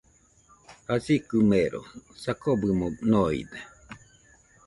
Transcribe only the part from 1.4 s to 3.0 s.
mero, sakɨbɨmo